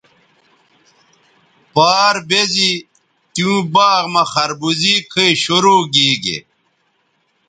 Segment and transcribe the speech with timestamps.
[1.73, 2.71] پار بیزی
[3.33, 6.37] تیوں باغ مہ خربوزے کھئ شروع گیگے